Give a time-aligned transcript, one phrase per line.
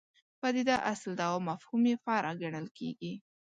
[0.41, 3.13] پدیده اصل ده او مفهوم یې فرع ګڼل کېږي.